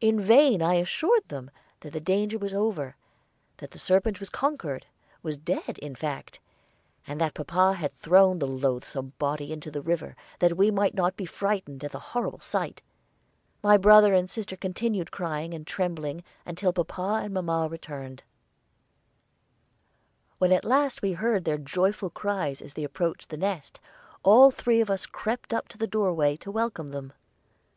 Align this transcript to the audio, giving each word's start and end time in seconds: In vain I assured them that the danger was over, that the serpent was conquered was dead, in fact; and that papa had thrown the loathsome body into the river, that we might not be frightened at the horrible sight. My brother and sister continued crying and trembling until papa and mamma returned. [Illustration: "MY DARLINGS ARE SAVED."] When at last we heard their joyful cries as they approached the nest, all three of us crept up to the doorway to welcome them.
In 0.00 0.20
vain 0.20 0.62
I 0.62 0.74
assured 0.74 1.26
them 1.28 1.50
that 1.80 1.92
the 1.92 1.98
danger 1.98 2.38
was 2.38 2.54
over, 2.54 2.94
that 3.56 3.72
the 3.72 3.80
serpent 3.80 4.20
was 4.20 4.30
conquered 4.30 4.86
was 5.24 5.36
dead, 5.36 5.76
in 5.80 5.96
fact; 5.96 6.38
and 7.04 7.20
that 7.20 7.34
papa 7.34 7.74
had 7.74 7.92
thrown 7.94 8.38
the 8.38 8.46
loathsome 8.46 9.12
body 9.18 9.52
into 9.52 9.68
the 9.68 9.82
river, 9.82 10.14
that 10.38 10.56
we 10.56 10.70
might 10.70 10.94
not 10.94 11.16
be 11.16 11.26
frightened 11.26 11.82
at 11.82 11.90
the 11.90 11.98
horrible 11.98 12.38
sight. 12.38 12.80
My 13.60 13.76
brother 13.76 14.14
and 14.14 14.30
sister 14.30 14.54
continued 14.54 15.10
crying 15.10 15.52
and 15.52 15.66
trembling 15.66 16.22
until 16.46 16.72
papa 16.72 17.22
and 17.24 17.34
mamma 17.34 17.66
returned. 17.68 18.22
[Illustration: 20.38 20.38
"MY 20.38 20.38
DARLINGS 20.38 20.38
ARE 20.38 20.38
SAVED."] 20.38 20.40
When 20.40 20.52
at 20.52 20.80
last 20.84 21.02
we 21.02 21.12
heard 21.14 21.44
their 21.44 21.58
joyful 21.58 22.10
cries 22.10 22.62
as 22.62 22.74
they 22.74 22.84
approached 22.84 23.30
the 23.30 23.36
nest, 23.36 23.80
all 24.22 24.52
three 24.52 24.80
of 24.80 24.88
us 24.88 25.06
crept 25.06 25.52
up 25.52 25.66
to 25.66 25.76
the 25.76 25.88
doorway 25.88 26.36
to 26.36 26.52
welcome 26.52 26.86
them. 26.86 27.12